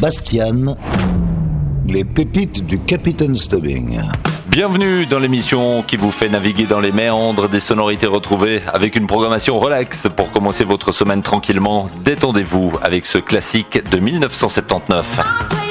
Bastian, 0.00 0.76
les 1.84 2.04
pépites 2.04 2.64
du 2.64 2.78
Capitaine 2.78 3.36
Stubbing. 3.36 4.00
Bienvenue 4.46 5.06
dans 5.06 5.18
l'émission 5.18 5.82
qui 5.82 5.96
vous 5.96 6.12
fait 6.12 6.28
naviguer 6.28 6.66
dans 6.66 6.78
les 6.78 6.92
méandres 6.92 7.48
des 7.48 7.58
sonorités 7.58 8.06
retrouvées 8.06 8.62
avec 8.72 8.94
une 8.94 9.08
programmation 9.08 9.58
relax 9.58 10.06
pour 10.14 10.30
commencer 10.30 10.64
votre 10.64 10.92
semaine 10.92 11.22
tranquillement. 11.22 11.88
Détendez-vous 12.04 12.74
avec 12.80 13.06
ce 13.06 13.18
classique 13.18 13.90
de 13.90 13.98
1979. 13.98 15.67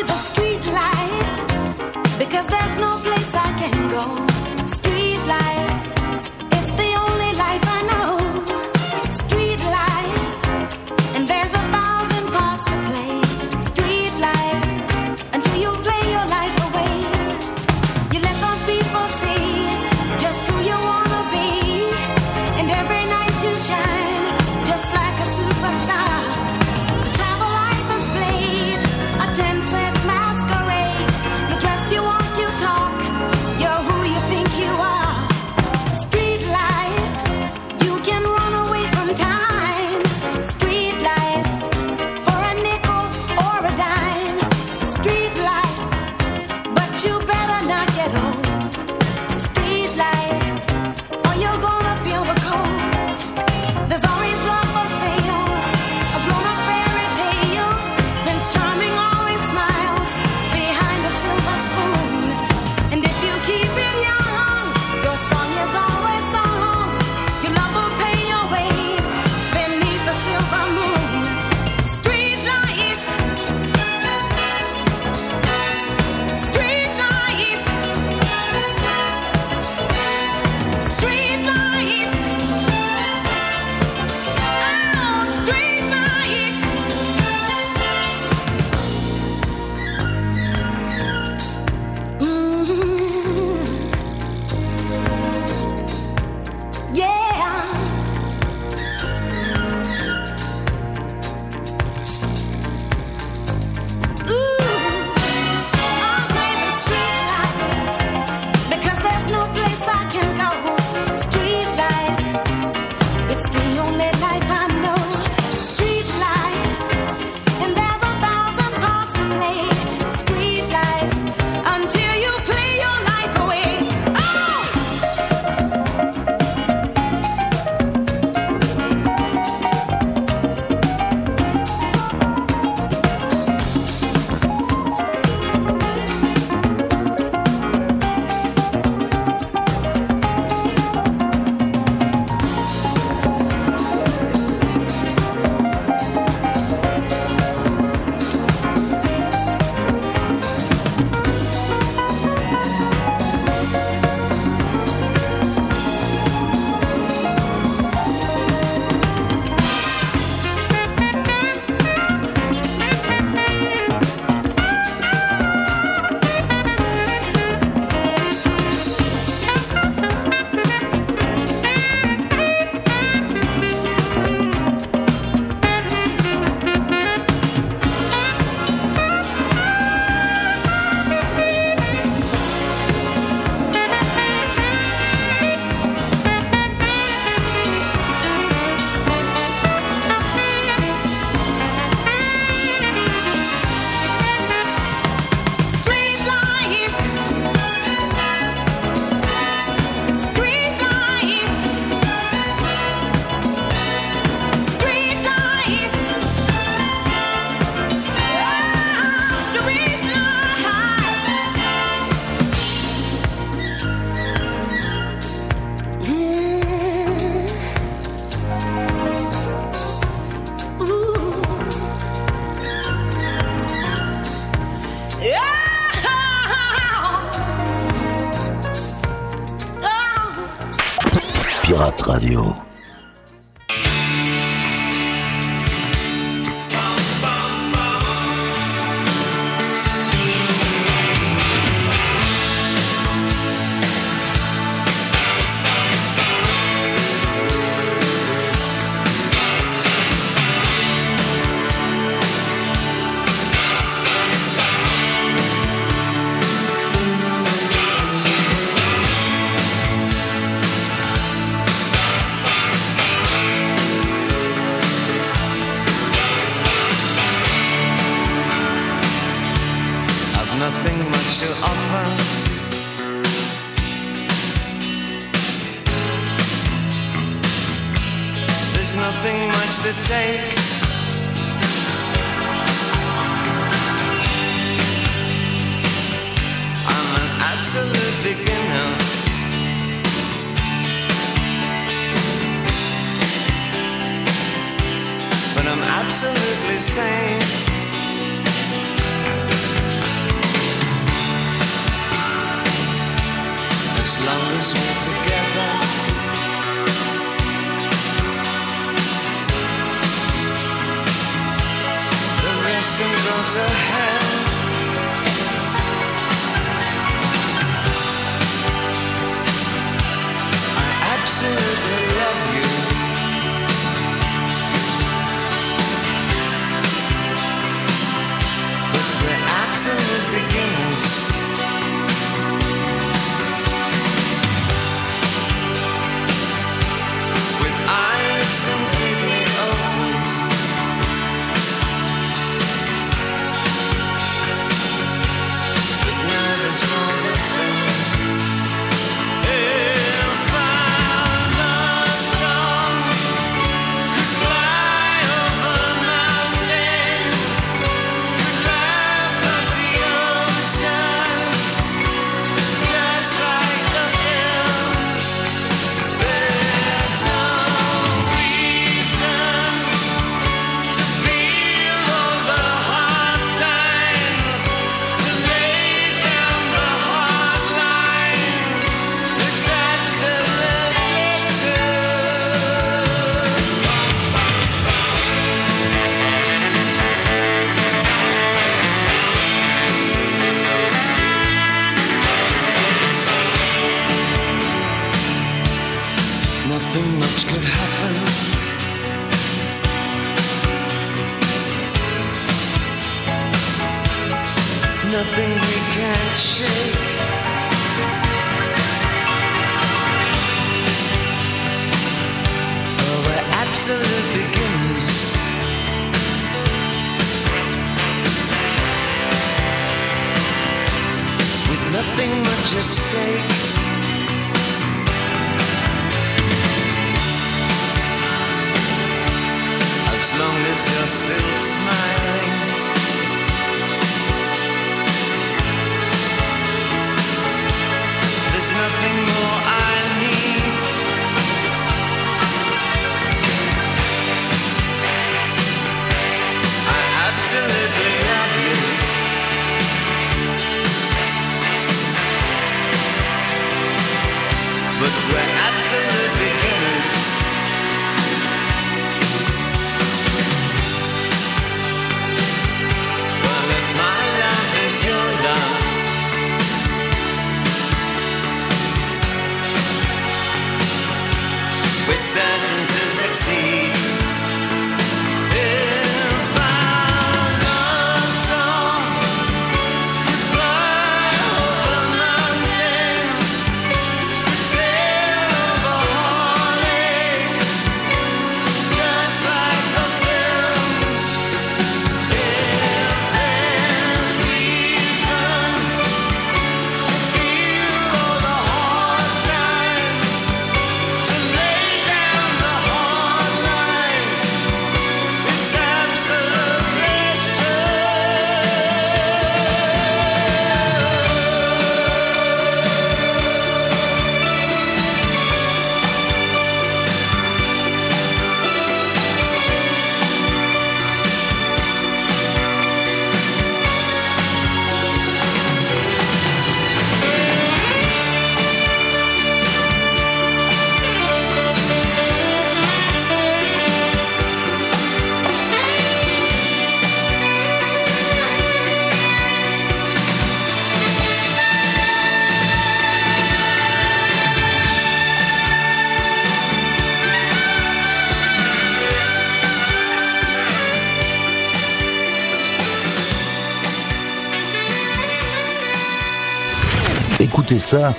écoutez 557.68 557.82
ça 557.82 558.14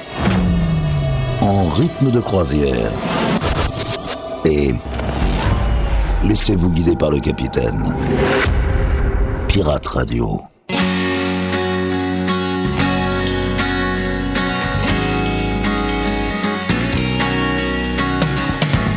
en 1.40 1.70
rythme 1.70 2.10
de 2.10 2.20
croisière. 2.20 2.90
Et 4.44 4.74
laissez-vous 6.22 6.68
guider 6.68 6.94
par 6.94 7.10
le 7.10 7.18
capitaine. 7.18 7.94
Pirate 9.46 9.86
Radio. 9.86 10.42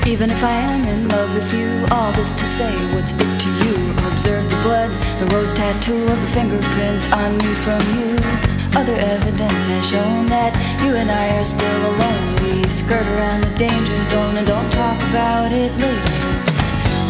Even 0.05 0.29
if 0.29 0.43
I 0.43 0.51
am 0.51 0.85
in 0.85 1.07
love 1.07 1.33
with 1.33 1.53
you, 1.53 1.85
all 1.91 2.11
this 2.11 2.33
to 2.33 2.45
say 2.45 2.73
would 2.93 3.07
stick 3.07 3.27
to 3.39 3.49
you? 3.63 3.91
Observe 4.11 4.49
the 4.49 4.57
blood, 4.63 4.91
the 5.19 5.33
rose 5.33 5.53
tattoo 5.53 5.95
of 5.95 6.21
the 6.21 6.27
fingerprint 6.33 7.09
on 7.13 7.37
me 7.37 7.53
from 7.53 7.79
you. 7.97 8.50
Other 8.73 8.95
evidence 8.95 9.65
has 9.67 9.89
shown 9.89 10.27
that 10.27 10.55
you 10.81 10.95
and 10.95 11.11
I 11.11 11.35
are 11.37 11.43
still 11.43 11.81
alone. 11.91 12.23
We 12.39 12.63
skirt 12.69 13.05
around 13.19 13.43
the 13.43 13.53
danger 13.59 13.99
zone 14.05 14.37
and 14.37 14.47
don't 14.47 14.71
talk 14.71 14.95
about 15.11 15.51
it 15.51 15.75
later. 15.75 16.31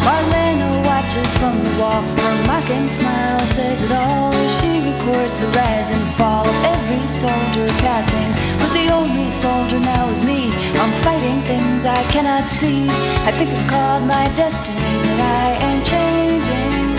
Marlena 0.02 0.82
watches 0.82 1.30
from 1.38 1.62
the 1.62 1.70
wall. 1.78 2.02
Her 2.02 2.36
mocking 2.50 2.88
smile 2.90 3.46
says 3.46 3.84
it 3.86 3.92
all. 3.92 4.34
She 4.58 4.82
records 4.82 5.38
the 5.38 5.46
rise 5.54 5.94
and 5.94 6.02
fall 6.18 6.42
of 6.42 6.58
every 6.74 7.06
soldier 7.06 7.68
passing. 7.78 8.30
But 8.58 8.74
the 8.74 8.90
only 8.90 9.30
soldier 9.30 9.78
now 9.78 10.10
is 10.10 10.24
me. 10.24 10.50
I'm 10.82 10.92
fighting 11.06 11.40
things 11.42 11.86
I 11.86 12.02
cannot 12.10 12.44
see. 12.50 12.90
I 13.22 13.30
think 13.38 13.50
it's 13.54 13.70
called 13.70 14.02
my 14.02 14.26
destiny 14.34 14.98
that 15.06 15.20
I 15.46 15.48
am 15.68 15.78
changing. 15.86 16.98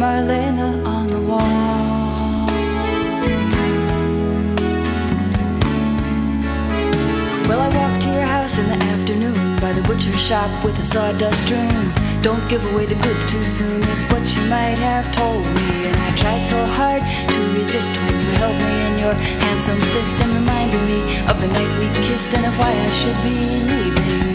Marlena 0.00 0.86
on 0.86 1.06
the 1.12 1.20
wall. 1.20 1.73
Well, 7.54 7.72
I 7.72 7.76
walked 7.76 8.02
to 8.02 8.08
your 8.08 8.26
house 8.26 8.58
in 8.58 8.66
the 8.66 8.84
afternoon 8.86 9.60
by 9.60 9.72
the 9.72 9.82
butcher 9.82 10.10
shop 10.18 10.50
with 10.64 10.76
a 10.80 10.82
sawdust 10.82 11.48
room. 11.48 11.92
Don't 12.20 12.42
give 12.48 12.66
away 12.72 12.84
the 12.84 12.96
goods 12.96 13.24
too 13.30 13.44
soon 13.44 13.80
is 13.80 14.02
what 14.10 14.26
you 14.34 14.42
might 14.50 14.78
have 14.82 15.06
told 15.14 15.46
me. 15.46 15.86
And 15.86 15.94
I 15.94 16.16
tried 16.16 16.44
so 16.46 16.58
hard 16.74 17.02
to 17.30 17.40
resist 17.56 17.94
when 17.94 18.14
you 18.26 18.30
held 18.42 18.56
me 18.58 18.74
in 18.88 18.98
your 18.98 19.14
handsome 19.14 19.78
fist 19.78 20.20
and 20.20 20.32
reminded 20.34 20.82
me 20.82 21.20
of 21.30 21.40
the 21.40 21.46
night 21.46 21.78
we 21.78 21.86
kissed 22.08 22.34
and 22.34 22.44
of 22.44 22.58
why 22.58 22.72
I 22.72 22.90
should 22.90 23.22
be 23.22 23.38
leaving. 23.38 24.33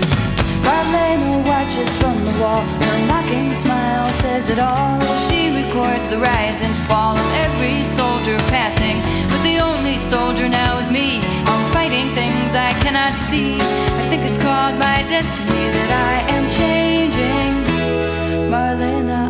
Marlena 0.70 1.44
watches 1.48 1.92
from 1.98 2.16
the 2.24 2.36
wall. 2.40 2.62
Her 2.62 3.00
mocking 3.08 3.56
smile 3.56 4.14
says 4.14 4.52
it 4.52 4.60
all. 4.60 5.00
She 5.26 5.50
records 5.50 6.10
the 6.10 6.20
rise 6.20 6.62
and 6.62 6.76
fall 6.88 7.18
of 7.18 7.30
every 7.46 7.84
soldier 7.84 8.38
passing. 8.54 8.98
But 9.32 9.42
the 9.42 9.58
only 9.58 9.98
soldier 9.98 10.48
now 10.48 10.78
is 10.78 10.88
me. 10.92 11.22
I'm 11.50 11.64
fighting 11.74 12.14
things 12.14 12.54
I 12.54 12.72
cannot 12.84 13.14
see. 13.30 13.56
I 14.02 14.04
think 14.10 14.22
it's 14.30 14.42
called 14.44 14.76
my 14.78 14.98
destiny 15.10 15.66
that 15.76 15.92
I 16.12 16.16
am 16.36 16.46
changing. 16.62 17.52
Marlena 18.54 19.22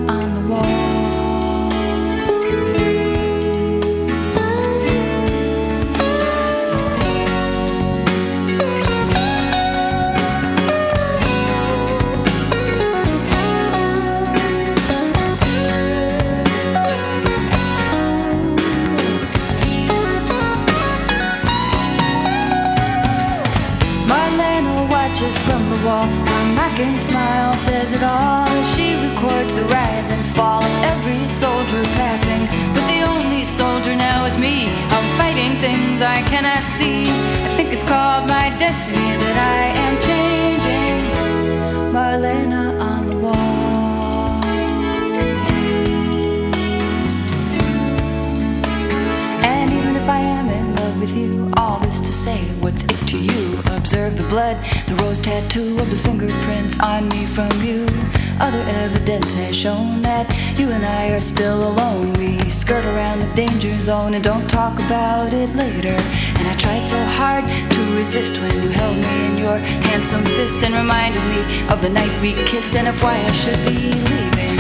later. 65.56 65.96
And 66.38 66.48
I 66.48 66.56
tried 66.58 66.86
so 66.86 67.00
hard 67.20 67.44
to 67.46 67.82
resist 67.96 68.40
when 68.42 68.54
you 68.64 68.70
held 68.70 68.98
me 68.98 69.26
in 69.28 69.38
your 69.38 69.58
handsome 69.90 70.24
fist 70.24 70.64
and 70.64 70.74
reminded 70.74 71.24
me 71.34 71.42
of 71.70 71.82
the 71.82 71.90
night 71.90 72.14
we 72.22 72.34
kissed 72.46 72.76
and 72.76 72.88
of 72.88 73.02
why 73.02 73.16
I 73.18 73.32
should 73.32 73.62
be 73.66 73.92
leaving. 74.10 74.58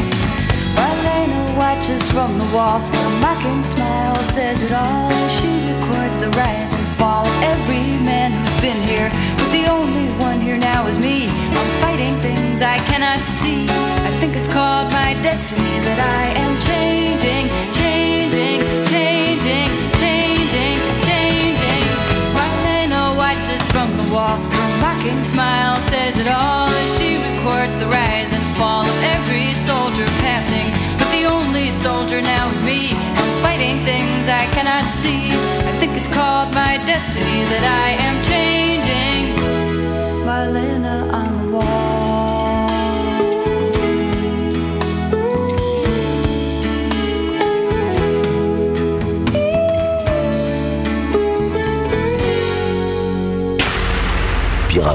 Marlena 0.77 1.58
watches 1.58 2.03
from 2.12 2.38
the 2.38 2.50
wall. 2.55 2.79
Her 2.79 3.12
mocking 3.19 3.63
smile 3.63 4.15
says 4.24 4.62
it 4.63 4.72
all. 4.72 5.12
She 5.38 5.51
records 5.72 6.17
the 6.22 6.29
rise 6.31 6.74
and 6.74 6.88
fall 7.00 7.25
of 7.25 7.43
every 7.43 7.98
man 8.10 8.31
who's 8.31 8.62
been 8.62 8.81
here. 8.84 9.10
But 9.38 9.50
the 9.51 9.65
only 9.67 10.10
one 10.24 10.39
here 10.41 10.58
now 10.58 10.88
is 10.88 10.98
me. 10.98 11.27
I'm 11.27 11.72
fighting 11.81 12.15
things 12.19 12.62
I 12.62 12.77
cannot 12.89 13.19
see. 13.19 13.65
I 14.08 14.12
think 14.19 14.36
it's 14.36 14.51
called 14.51 14.91
my 14.91 15.13
destiny 15.22 15.79
that 15.88 16.00
I 16.00 16.24
am 16.43 16.53
changing, 16.69 17.46
changing, 17.79 18.60
changing, 18.86 19.69
mocking 25.00 25.24
smile 25.24 25.79
says 25.82 26.20
it 26.20 26.27
all 26.27 26.68
as 26.68 26.98
she 26.98 27.15
records 27.15 27.77
the 27.77 27.86
rise 27.88 28.34
and 28.34 28.58
fall 28.58 28.82
of 28.82 29.03
every 29.03 29.53
soldier 29.53 30.06
passing. 30.20 30.68
But 30.98 31.10
the 31.12 31.24
only 31.25 31.70
soldier 31.70 32.22
now 32.22 32.48
is 32.48 32.62
me. 32.63 32.91
I'm 32.91 33.41
fighting 33.41 33.84
things 33.86 34.27
I 34.27 34.46
cannot 34.51 34.84
see. 34.91 35.27
I 35.68 35.72
think 35.79 35.96
it's 35.96 36.13
called 36.13 36.53
my 36.53 36.77
destiny 36.86 37.46
that 37.46 37.63
I 37.63 37.91
am 38.03 38.22
changing. 38.24 38.49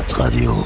Pirate 0.06 0.12
Radio. 0.12 0.64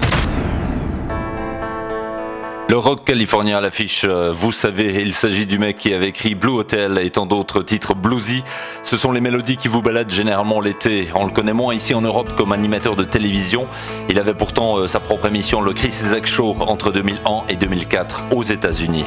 Le 2.68 2.76
rock 2.76 3.04
californien 3.04 3.58
à 3.58 3.60
l'affiche, 3.60 4.04
euh, 4.04 4.32
vous 4.32 4.52
savez, 4.52 5.02
il 5.02 5.14
s'agit 5.14 5.46
du 5.46 5.58
mec 5.58 5.78
qui 5.78 5.94
avait 5.94 6.08
écrit 6.08 6.34
Blue 6.34 6.52
Hotel 6.52 6.98
et 6.98 7.10
tant 7.10 7.26
d'autres 7.26 7.62
titres 7.62 7.94
bluesy. 7.94 8.44
Ce 8.82 8.96
sont 8.96 9.10
les 9.12 9.20
mélodies 9.20 9.56
qui 9.56 9.68
vous 9.68 9.80
baladent 9.80 10.10
généralement 10.10 10.60
l'été. 10.60 11.08
On 11.14 11.24
le 11.24 11.32
connaît 11.32 11.52
moins 11.52 11.74
ici 11.74 11.94
en 11.94 12.00
Europe 12.00 12.34
comme 12.36 12.52
animateur 12.52 12.96
de 12.96 13.04
télévision. 13.04 13.66
Il 14.08 14.18
avait 14.18 14.34
pourtant 14.34 14.78
euh, 14.78 14.86
sa 14.86 15.00
propre 15.00 15.26
émission, 15.26 15.60
le 15.60 15.72
Chris 15.72 15.88
Isaac 15.88 16.26
Show, 16.26 16.56
entre 16.60 16.90
2001 16.90 17.44
et 17.48 17.56
2004 17.56 18.34
aux 18.34 18.42
États-Unis. 18.42 19.04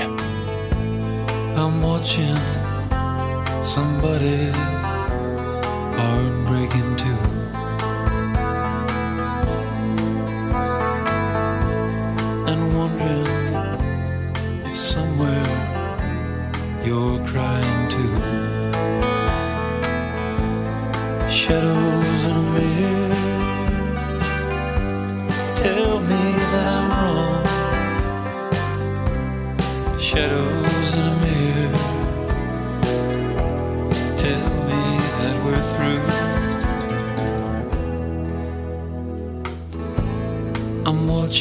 I'm 1.55 1.83
watching 1.83 2.35
too. 6.97 7.30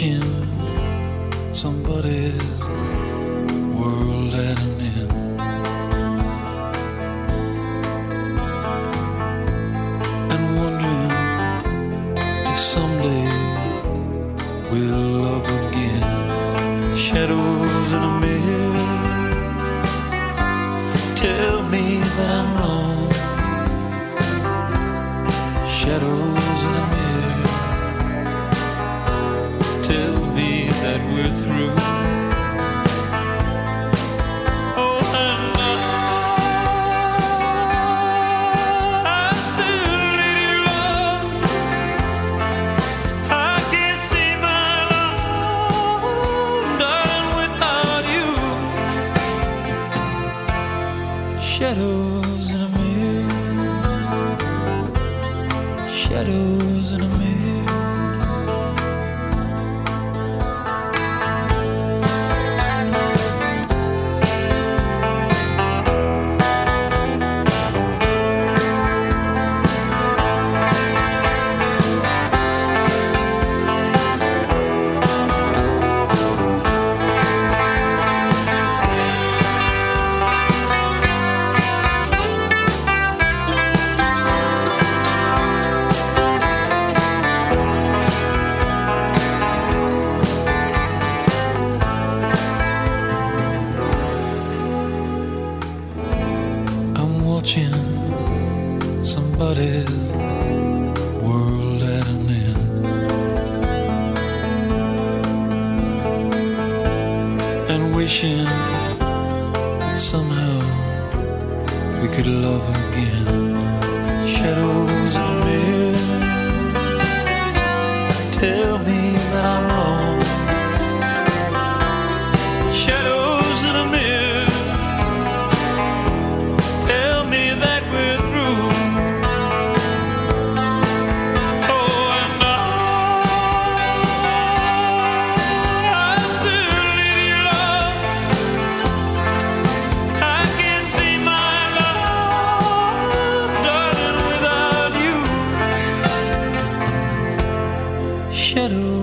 Kim. 0.01 0.30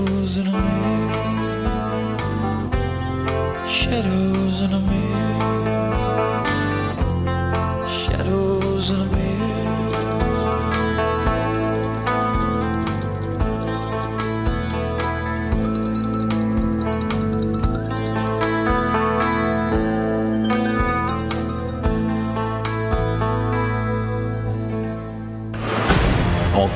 Shadows 0.08 0.38
in 0.38 0.48
a 0.48 0.52
mirror. 0.52 1.98
Shadows 3.68 4.62
in 4.64 4.74
a 4.74 4.80
mirror. 4.80 5.07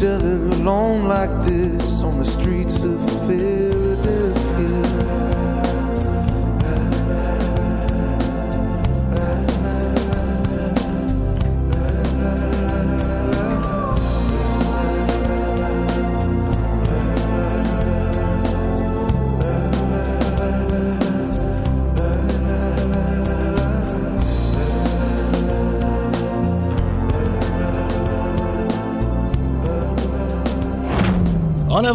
each 0.00 0.06
other 0.06 0.36
alone 0.56 1.04
like 1.04 1.30
this 1.44 2.00
on 2.00 2.16
the 2.16 2.24
streets 2.24 2.82
of 2.82 3.28
fear. 3.28 3.59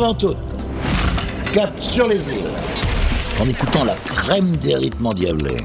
avant. 0.05 0.35
Cap 1.53 1.71
sur 1.79 2.07
les 2.07 2.17
îles. 2.17 2.49
En 3.39 3.47
écoutant 3.47 3.83
la 3.85 3.95
crème 3.95 4.55
des 4.57 4.75
rythmes 4.75 5.07
endiablés. 5.07 5.57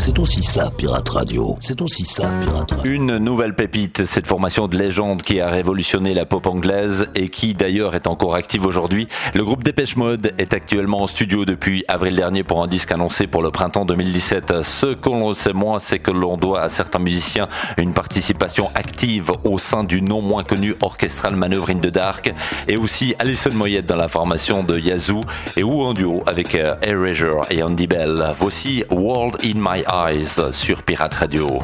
C'est 0.00 0.18
aussi 0.20 0.44
ça, 0.44 0.70
Pirate 0.76 1.08
Radio. 1.08 1.56
C'est 1.60 1.82
aussi 1.82 2.04
ça, 2.04 2.30
Pirate 2.40 2.70
Radio. 2.70 2.92
Une 2.92 3.18
nouvelle 3.18 3.54
pépite, 3.54 4.04
cette 4.04 4.28
formation 4.28 4.68
de 4.68 4.78
légende 4.78 5.22
qui 5.22 5.40
a 5.40 5.48
révolutionné 5.48 6.14
la 6.14 6.24
pop 6.24 6.46
anglaise 6.46 7.08
et 7.16 7.28
qui 7.28 7.54
d'ailleurs 7.54 7.96
est 7.96 8.06
encore 8.06 8.36
active 8.36 8.64
aujourd'hui. 8.64 9.08
Le 9.34 9.44
groupe 9.44 9.64
Dépêche 9.64 9.96
Mode 9.96 10.32
est 10.38 10.54
actuellement 10.54 11.02
en 11.02 11.06
studio 11.08 11.44
depuis 11.44 11.84
avril 11.88 12.14
dernier 12.14 12.44
pour 12.44 12.62
un 12.62 12.68
disque 12.68 12.92
annoncé 12.92 13.26
pour 13.26 13.42
le 13.42 13.50
printemps 13.50 13.84
2017. 13.84 14.62
Ce 14.62 14.94
qu'on 14.94 15.34
sait 15.34 15.52
moins, 15.52 15.80
c'est 15.80 15.98
que 15.98 16.12
l'on 16.12 16.36
doit 16.36 16.60
à 16.60 16.68
certains 16.68 17.00
musiciens 17.00 17.48
une 17.76 17.92
participation 17.92 18.70
active 18.76 19.32
au 19.44 19.58
sein 19.58 19.82
du 19.82 20.00
non 20.00 20.22
moins 20.22 20.44
connu 20.44 20.74
orchestral 20.80 21.34
Manœuvre 21.34 21.70
in 21.70 21.78
the 21.78 21.92
Dark 21.92 22.32
et 22.68 22.76
aussi 22.76 23.16
Alison 23.18 23.52
Moyette 23.52 23.86
dans 23.86 23.96
la 23.96 24.08
formation 24.08 24.62
de 24.62 24.78
Yazoo 24.78 25.20
et 25.56 25.64
ou 25.64 25.82
en 25.82 25.92
duo 25.92 26.22
avec 26.26 26.54
euh, 26.54 26.76
Erasure 26.82 27.46
et 27.50 27.62
Andy 27.64 27.88
Bell. 27.88 28.34
Voici 28.38 28.84
World 28.90 29.36
in 29.42 29.54
My 29.56 29.82
Eyes 29.92 30.52
sur 30.52 30.82
Pirate 30.82 31.14
Radio. 31.14 31.58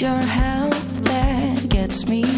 Your 0.00 0.10
help 0.10 0.74
that 1.02 1.68
gets 1.68 2.06
me 2.06 2.37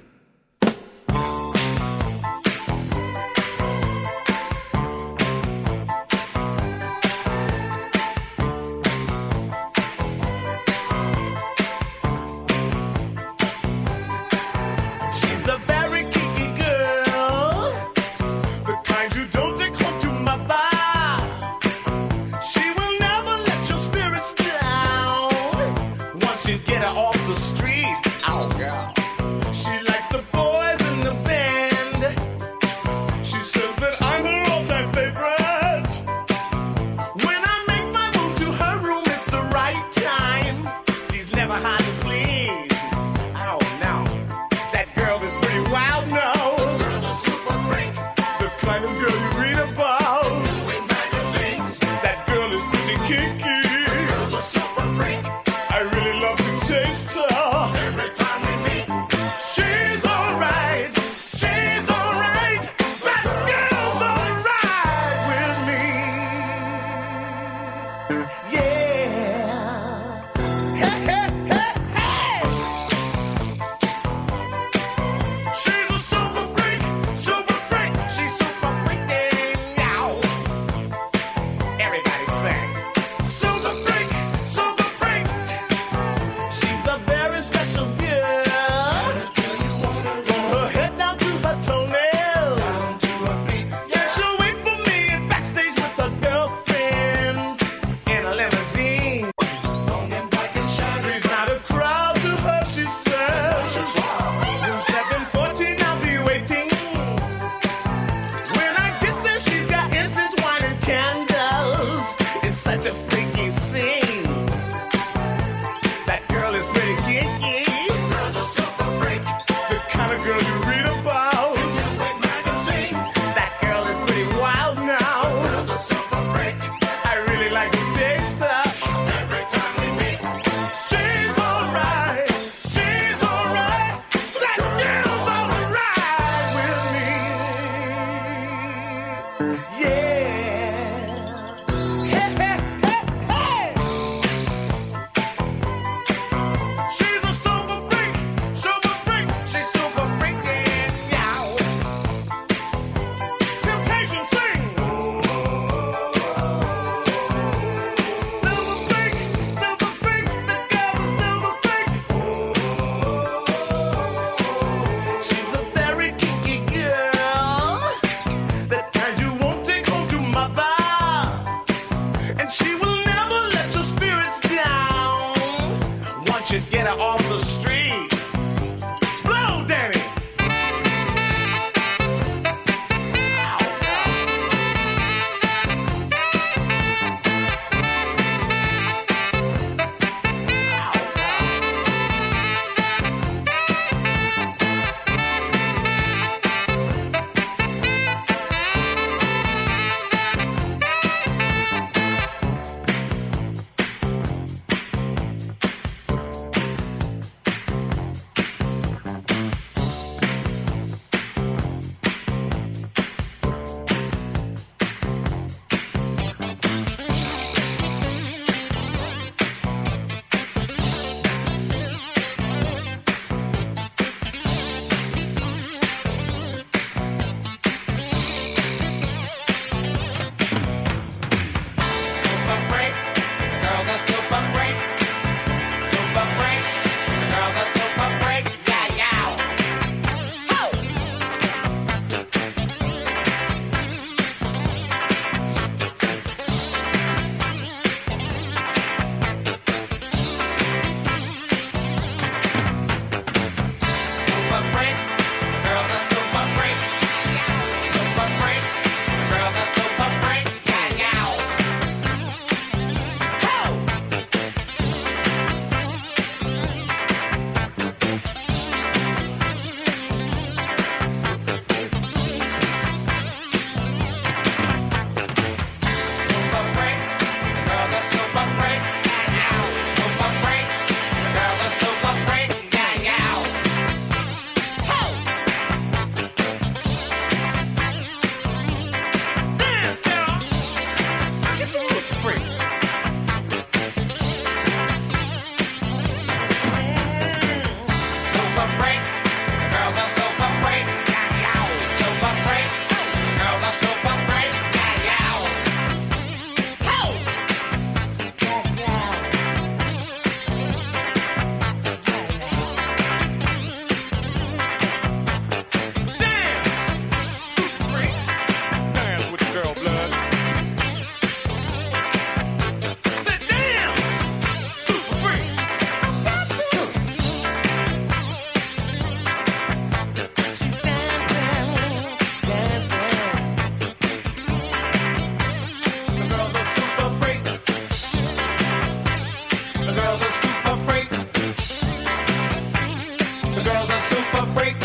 Break. 344.45 344.80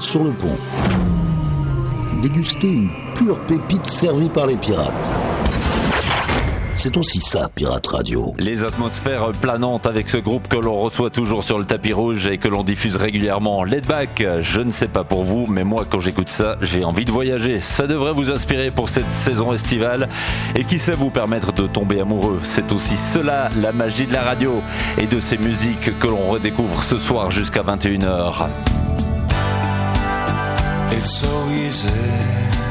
Sur 0.00 0.24
le 0.24 0.30
pont. 0.30 0.56
Déguster 2.22 2.68
une 2.68 2.90
pure 3.14 3.38
pépite 3.40 3.86
servie 3.86 4.30
par 4.30 4.46
les 4.46 4.56
pirates. 4.56 5.10
C'est 6.74 6.96
aussi 6.96 7.20
ça, 7.20 7.50
Pirate 7.54 7.86
Radio. 7.86 8.34
Les 8.38 8.64
atmosphères 8.64 9.32
planantes 9.32 9.86
avec 9.86 10.08
ce 10.08 10.16
groupe 10.16 10.48
que 10.48 10.56
l'on 10.56 10.76
reçoit 10.80 11.10
toujours 11.10 11.44
sur 11.44 11.58
le 11.58 11.66
tapis 11.66 11.92
rouge 11.92 12.26
et 12.26 12.38
que 12.38 12.48
l'on 12.48 12.64
diffuse 12.64 12.96
régulièrement. 12.96 13.62
Let 13.62 13.82
Back, 13.82 14.24
je 14.40 14.60
ne 14.60 14.70
sais 14.70 14.88
pas 14.88 15.04
pour 15.04 15.22
vous, 15.22 15.46
mais 15.46 15.64
moi 15.64 15.84
quand 15.88 16.00
j'écoute 16.00 16.30
ça, 16.30 16.56
j'ai 16.62 16.82
envie 16.82 17.04
de 17.04 17.12
voyager. 17.12 17.60
Ça 17.60 17.86
devrait 17.86 18.14
vous 18.14 18.30
inspirer 18.30 18.70
pour 18.70 18.88
cette 18.88 19.10
saison 19.10 19.52
estivale 19.52 20.08
et 20.56 20.64
qui 20.64 20.78
sait 20.78 20.92
vous 20.92 21.10
permettre 21.10 21.52
de 21.52 21.66
tomber 21.66 22.00
amoureux? 22.00 22.40
C'est 22.42 22.72
aussi 22.72 22.96
cela, 22.96 23.50
la 23.60 23.72
magie 23.72 24.06
de 24.06 24.14
la 24.14 24.22
radio 24.22 24.62
et 24.96 25.06
de 25.06 25.20
ces 25.20 25.36
musiques 25.36 25.98
que 25.98 26.06
l'on 26.06 26.30
redécouvre 26.30 26.82
ce 26.82 26.96
soir 26.96 27.30
jusqu'à 27.30 27.62
21h. 27.62 28.48
It's 30.96 31.18
so 31.18 31.48
easy 31.48 32.63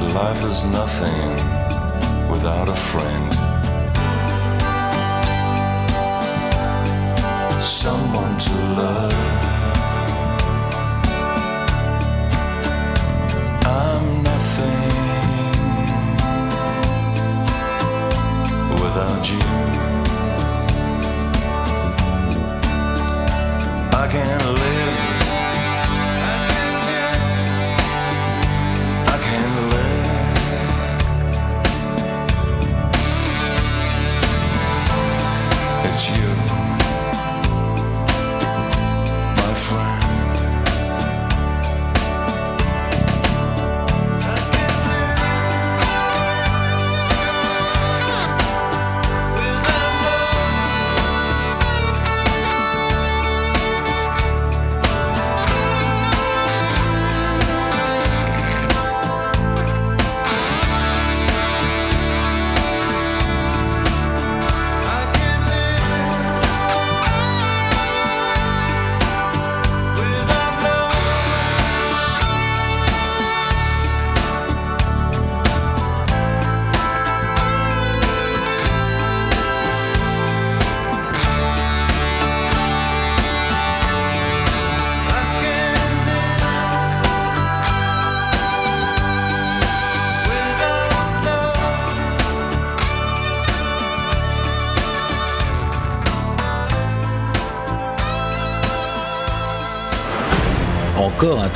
that 0.00 0.14
life 0.14 0.44
is 0.46 0.64
nothing 0.64 1.30
without 2.30 2.68
a 2.68 2.78
friend. 2.90 3.34
Someone 7.62 8.38
to 8.38 8.59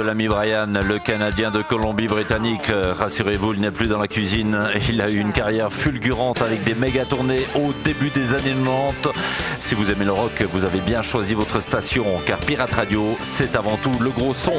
l'ami 0.00 0.28
Brian, 0.28 0.66
le 0.66 0.98
Canadien 0.98 1.50
de 1.50 1.62
Colombie-Britannique. 1.62 2.70
Euh, 2.70 2.92
rassurez-vous, 2.92 3.54
il 3.54 3.60
n'est 3.60 3.70
plus 3.70 3.86
dans 3.88 3.98
la 3.98 4.08
cuisine. 4.08 4.58
Il 4.88 5.00
a 5.00 5.10
eu 5.10 5.18
une 5.18 5.32
carrière 5.32 5.72
fulgurante 5.72 6.42
avec 6.42 6.64
des 6.64 6.74
méga 6.74 7.04
tournées 7.04 7.46
au 7.54 7.72
début 7.84 8.10
des 8.10 8.34
années 8.34 8.54
90. 8.64 9.08
Si 9.60 9.74
vous 9.74 9.90
aimez 9.90 10.04
le 10.04 10.12
rock, 10.12 10.42
vous 10.52 10.64
avez 10.64 10.80
bien 10.80 11.02
choisi 11.02 11.34
votre 11.34 11.60
station, 11.60 12.04
car 12.26 12.38
Pirate 12.38 12.72
Radio, 12.72 13.16
c'est 13.22 13.56
avant 13.56 13.76
tout 13.76 13.92
le 14.00 14.10
gros 14.10 14.34
son. 14.34 14.54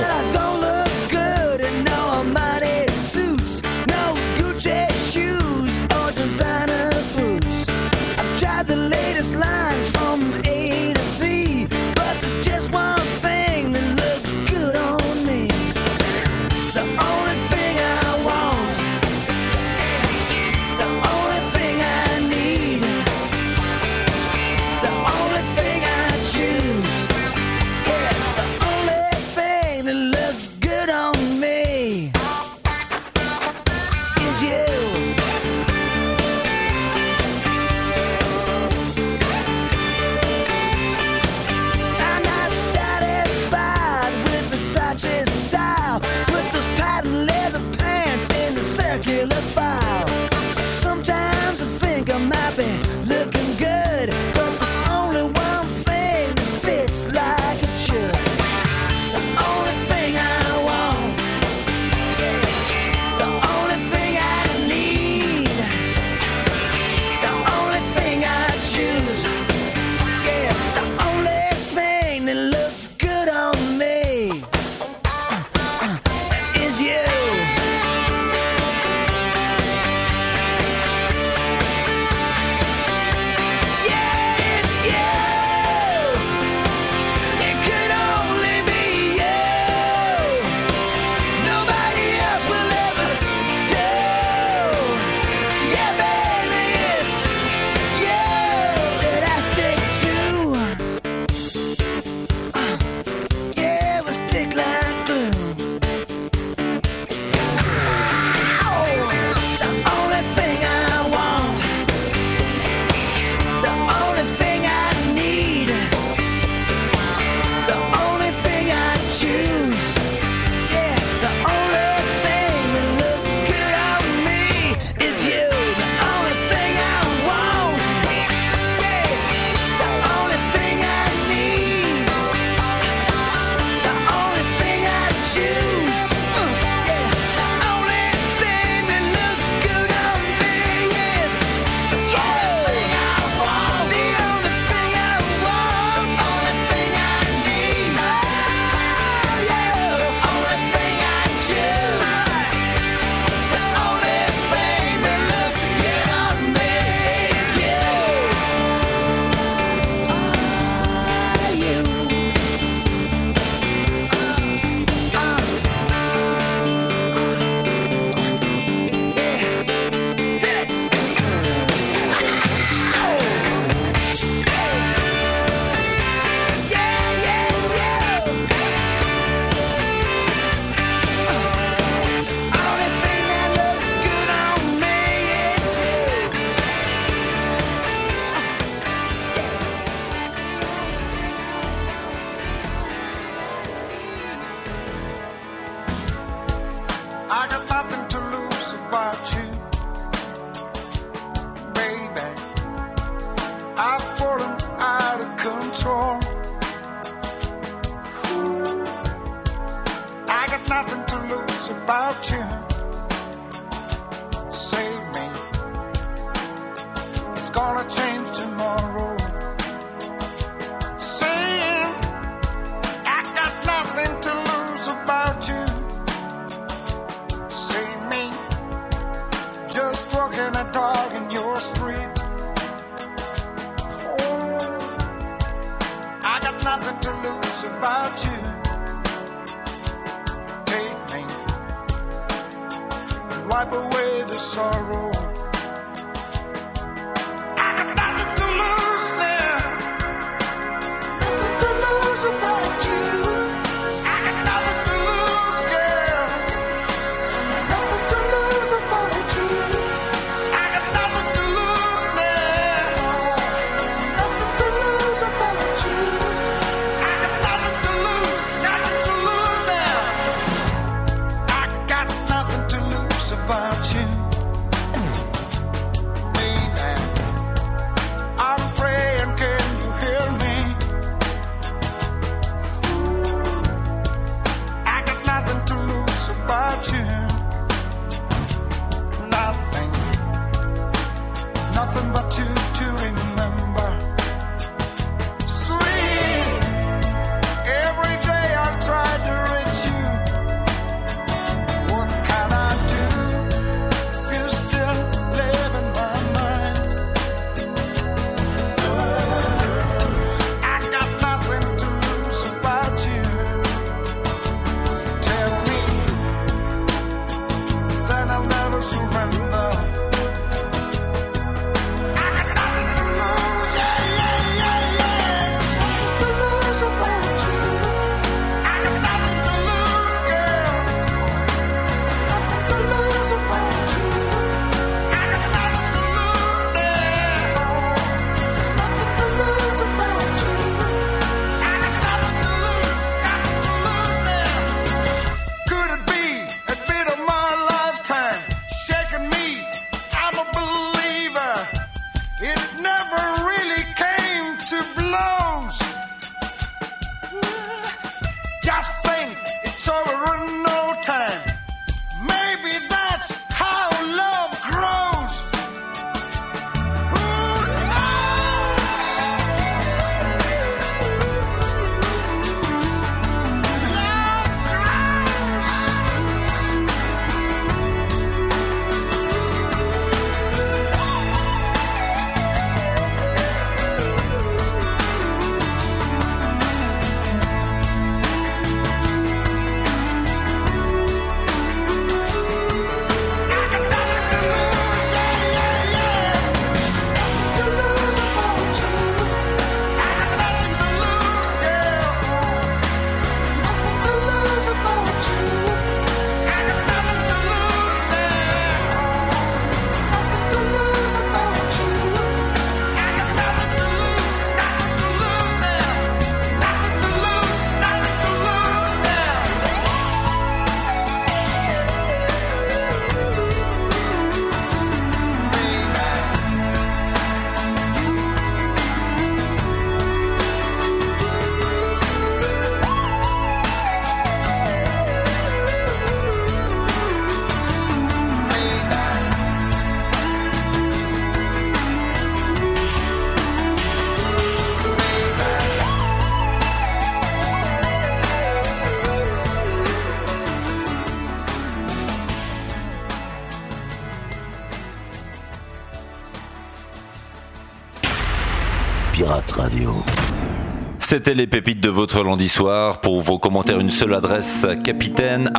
Les 461.36 461.46
pépites 461.46 461.82
de 461.82 461.90
votre 461.90 462.24
lundi 462.24 462.48
soir. 462.48 463.02
Pour 463.02 463.20
vos 463.20 463.38
commentaires, 463.38 463.82
une 463.82 463.90
seule 463.90 464.14
adresse 464.14 464.66
capitaine 464.86 465.52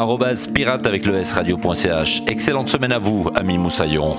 pirate 0.54 0.86
avec 0.86 1.04
le 1.04 1.16
s 1.16 1.32
radio.ch. 1.32 2.22
Excellente 2.26 2.70
semaine 2.70 2.90
à 2.90 2.98
vous, 2.98 3.28
ami 3.34 3.58
Moussaillon. 3.58 4.16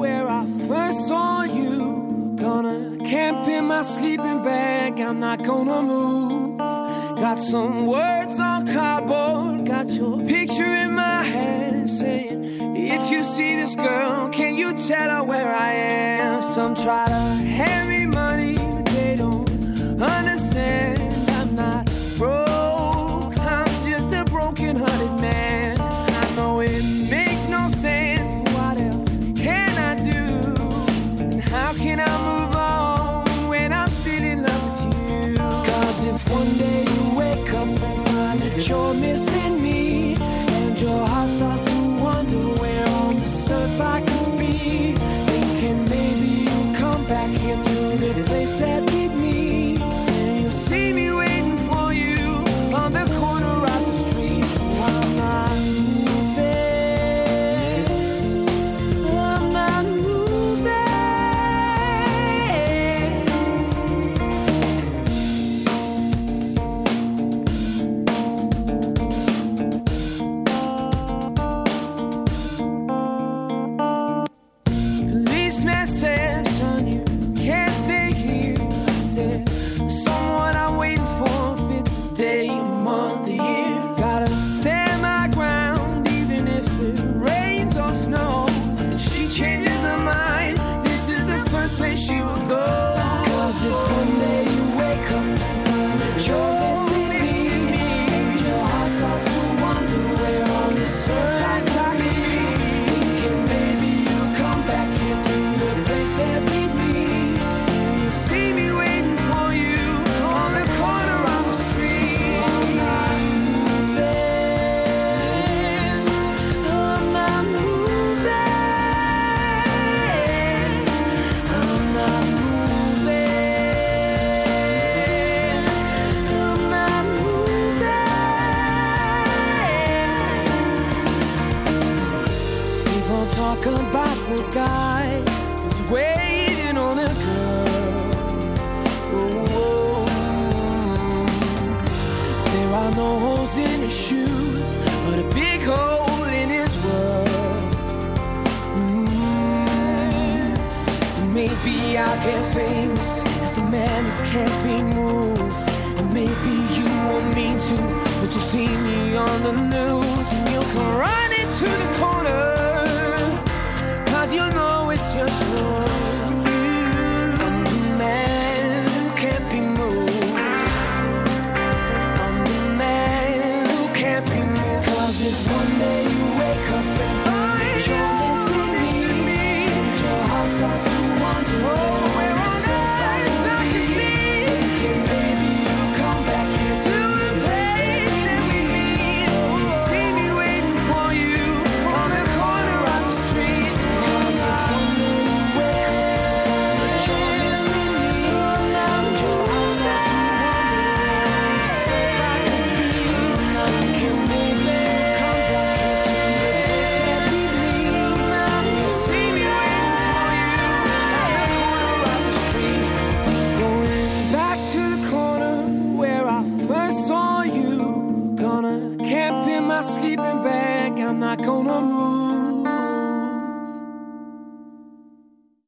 Where 0.00 0.28
I 0.28 0.46
first 0.68 1.08
saw 1.08 1.42
you. 1.42 2.36
Gonna 2.36 2.96
camp 3.04 3.48
in 3.48 3.66
my 3.66 3.82
sleeping 3.82 4.42
bag. 4.42 5.00
I'm 5.00 5.18
not 5.18 5.42
gonna 5.44 5.82
move. 5.82 6.89
Got 7.20 7.38
some 7.38 7.86
words 7.86 8.40
on 8.40 8.66
cardboard, 8.66 9.66
got 9.66 9.90
your 9.90 10.24
picture 10.24 10.74
in 10.84 10.94
my 10.94 11.22
hand 11.22 11.86
saying, 11.86 12.42
If 12.74 13.10
you 13.10 13.24
see 13.24 13.56
this 13.56 13.76
girl, 13.76 14.30
can 14.30 14.56
you 14.56 14.72
tell 14.72 15.10
her 15.10 15.22
where 15.22 15.54
I 15.54 15.72
am? 15.72 16.42
Some 16.42 16.74
try 16.74 17.04
to 17.06 17.12
hand 17.12 17.90
me 17.90 17.99
you're 38.70 38.94
missing 38.94 39.59